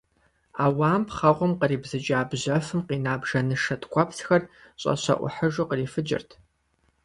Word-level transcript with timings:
Ӏэуам 0.57 1.01
пхъэкъум 1.07 1.53
къыхэбзыкӀа 1.59 2.19
бжьэфым 2.29 2.81
къина 2.87 3.13
бжэнышэ 3.21 3.75
ткӀуэпсхэр, 3.81 4.43
щӀэщэӀухьыжу, 4.81 5.67
кърифыкӀырт. 5.69 6.29